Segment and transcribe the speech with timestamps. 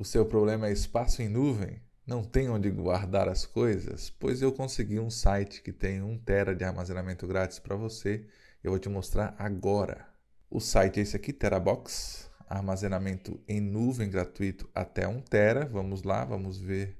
[0.00, 1.78] O seu problema é espaço em nuvem?
[2.06, 4.08] Não tem onde guardar as coisas?
[4.08, 8.24] Pois eu consegui um site que tem 1 tera de armazenamento grátis para você.
[8.64, 10.08] Eu vou te mostrar agora.
[10.50, 15.66] O site é esse aqui, Terabox, armazenamento em nuvem gratuito até 1 tera.
[15.66, 16.96] Vamos lá, vamos ver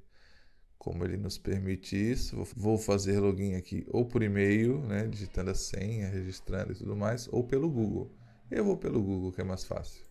[0.77, 2.43] como ele nos permite isso.
[2.55, 7.27] Vou fazer login aqui ou por e-mail, né, digitando a senha, registrando e tudo mais,
[7.31, 8.11] ou pelo Google.
[8.51, 10.03] Eu vou pelo Google, que é mais fácil.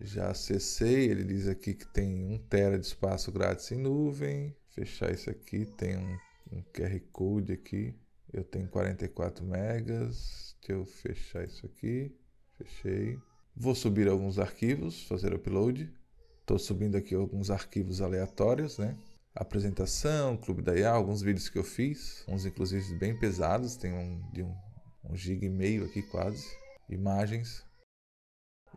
[0.00, 4.54] Já acessei, ele diz aqui que tem 1 tera de espaço grátis em nuvem.
[4.70, 6.18] Fechar isso aqui, tem um,
[6.52, 7.94] um QR Code aqui.
[8.32, 10.56] Eu tenho 44 megas.
[10.60, 12.16] Deixa eu fechar isso aqui.
[12.56, 13.18] Fechei.
[13.54, 15.92] Vou subir alguns arquivos, fazer upload.
[16.40, 18.96] Estou subindo aqui alguns arquivos aleatórios, né?
[19.34, 24.20] Apresentação, Clube da IA, alguns vídeos que eu fiz, uns inclusive bem pesados, tem um
[24.32, 24.54] de um,
[25.04, 26.44] um giga e meio aqui quase.
[26.88, 27.64] Imagens,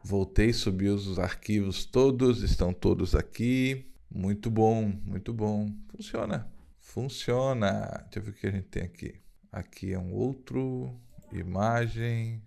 [0.04, 3.91] Voltei, subi os arquivos todos, estão todos aqui.
[4.09, 5.73] Muito bom, muito bom.
[5.90, 6.52] Funciona.
[6.80, 8.05] Funciona.
[8.05, 9.22] Deixa eu ver o que a gente tem aqui.
[9.52, 10.95] Aqui é um outro.
[11.31, 12.42] Imagem.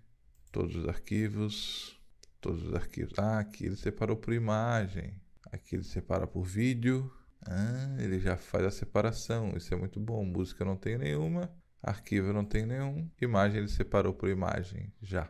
[0.51, 1.99] Todos os arquivos.
[2.41, 3.13] Todos os arquivos.
[3.17, 5.13] Ah, aqui ele separou por imagem.
[5.51, 7.11] Aqui ele separa por vídeo.
[7.45, 9.53] Ah, ele já faz a separação.
[9.55, 10.23] Isso é muito bom.
[10.23, 11.51] Música não tem nenhuma.
[11.81, 13.09] Arquivo não tenho nenhum.
[13.21, 14.91] Imagem ele separou por imagem.
[15.01, 15.29] Já.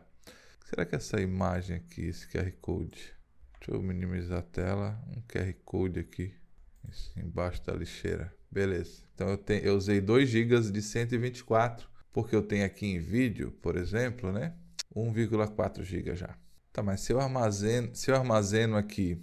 [0.64, 3.12] Será que essa imagem aqui, esse QR Code?
[3.58, 5.02] Deixa eu minimizar a tela.
[5.08, 6.34] Um QR Code aqui
[7.16, 8.32] embaixo da lixeira.
[8.50, 9.02] Beleza.
[9.14, 13.52] Então eu, tenho, eu usei 2 GB de 124, porque eu tenho aqui em vídeo,
[13.62, 14.54] por exemplo, né?
[14.94, 16.36] 1,4 GB já.
[16.72, 19.20] Tá, mas se eu armazeno, se eu armazeno aqui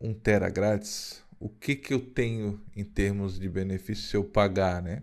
[0.00, 4.82] 1 tera grátis, o que que eu tenho em termos de benefício se eu pagar,
[4.82, 5.02] né?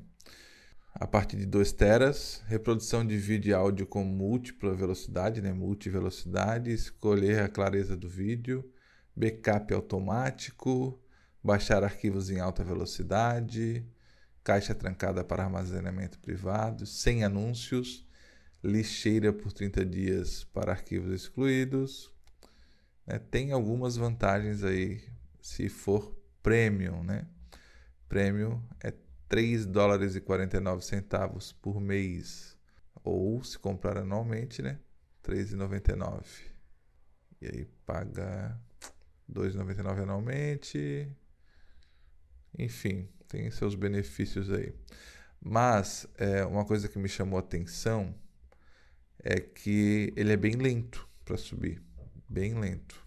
[0.93, 6.71] A partir de 2 teras, reprodução de vídeo e áudio com múltipla velocidade, né, multivelocidade,
[6.71, 8.69] escolher a clareza do vídeo,
[9.15, 11.01] backup automático,
[11.43, 13.85] baixar arquivos em alta velocidade,
[14.43, 18.05] caixa trancada para armazenamento privado, sem anúncios,
[18.63, 22.13] lixeira por 30 dias para arquivos excluídos.
[23.05, 23.17] Né?
[23.17, 25.01] Tem algumas vantagens aí
[25.41, 27.25] se for premium, né?
[28.07, 28.93] Premium é
[29.31, 32.57] 3 dólares e 49 centavos por mês.
[33.01, 34.77] Ou se comprar anualmente, né?
[35.23, 36.25] 3,99.
[37.41, 38.59] E aí paga
[39.31, 41.09] 2,99 anualmente.
[42.59, 44.75] Enfim, tem seus benefícios aí.
[45.39, 48.13] Mas é, uma coisa que me chamou a atenção
[49.17, 51.81] é que ele é bem lento para subir,
[52.27, 53.01] bem lento.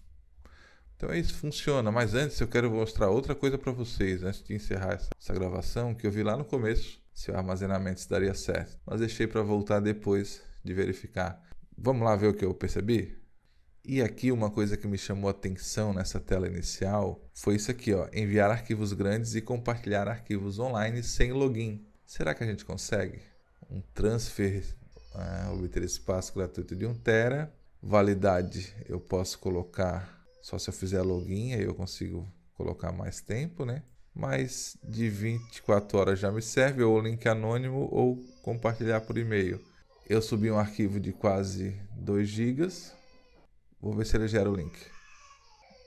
[0.97, 1.91] Então é isso, funciona.
[1.91, 5.95] Mas antes eu quero mostrar outra coisa para vocês, antes de encerrar essa, essa, gravação,
[5.95, 8.79] que eu vi lá no começo se o armazenamento estaria certo.
[8.87, 11.41] Mas deixei para voltar depois de verificar.
[11.77, 13.17] Vamos lá ver o que eu percebi?
[13.87, 17.93] E aqui uma coisa que me chamou a atenção nessa tela inicial foi isso aqui,
[17.93, 21.87] ó, enviar arquivos grandes e compartilhar arquivos online sem login.
[22.07, 23.21] Será que a gente consegue?
[23.69, 24.65] Um transfer,
[25.15, 30.14] ah, obter espaço gratuito de 1 tera, validade eu posso colocar
[30.45, 33.83] só se eu fizer login aí eu consigo colocar mais tempo, né?
[34.15, 39.59] Mas de 24 horas já me serve, ou link anônimo ou compartilhar por e-mail.
[40.07, 42.69] Eu subi um arquivo de quase 2 GB.
[43.81, 44.79] Vou ver se ele gera o link.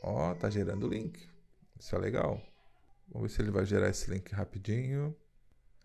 [0.01, 1.19] Ó, tá gerando o link.
[1.79, 2.41] Isso é legal.
[3.09, 5.16] Vamos ver se ele vai gerar esse link rapidinho.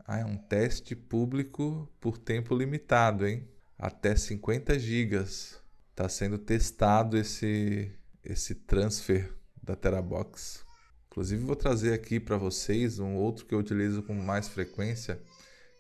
[0.07, 3.47] Ah, é um teste público por tempo limitado, hein?
[3.79, 5.17] Até 50 GB.
[5.17, 7.95] Está sendo testado esse
[8.25, 10.65] esse transfer da Terabox.
[11.07, 15.21] Inclusive vou trazer aqui para vocês um outro que eu utilizo com mais frequência,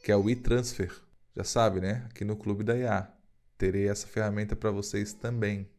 [0.04, 0.92] que é o e-transfer.
[1.34, 2.06] Já sabe, né?
[2.10, 3.10] Aqui no Clube da IA.
[3.56, 5.70] Terei essa ferramenta para vocês também.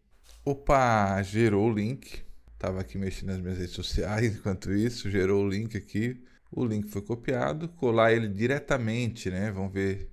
[0.44, 2.23] Opa, gerou o link.
[2.57, 6.23] Tava aqui mexendo nas minhas redes sociais enquanto isso, gerou o link aqui.
[6.52, 9.52] O link foi copiado, colar ele diretamente, né?
[9.52, 10.12] Vamos ver.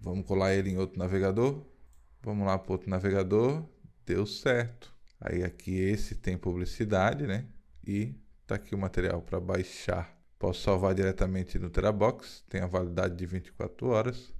[0.00, 1.64] Vamos colar ele em outro navegador.
[2.20, 3.64] Vamos lá para outro navegador.
[4.04, 4.91] Deu certo.
[5.24, 7.46] Aí aqui esse tem publicidade, né?
[7.86, 10.18] E tá aqui o material para baixar.
[10.36, 14.34] Posso salvar diretamente no Terabox, tem a validade de 24 horas.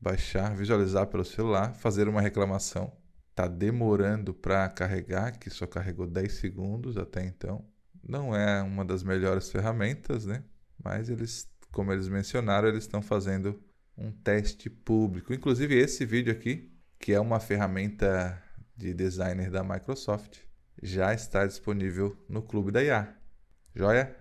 [0.00, 2.90] Baixar, visualizar pelo celular, fazer uma reclamação.
[3.34, 7.62] Tá demorando para carregar, que só carregou 10 segundos até então.
[8.02, 10.42] Não é uma das melhores ferramentas, né?
[10.82, 13.62] Mas eles, como eles mencionaram, eles estão fazendo
[13.98, 15.34] um teste público.
[15.34, 18.42] Inclusive esse vídeo aqui, que é uma ferramenta
[18.80, 20.38] de designer da Microsoft
[20.82, 23.14] já está disponível no Clube da IA.
[23.74, 24.16] Joia?